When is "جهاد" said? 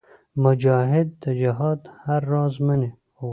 1.39-1.79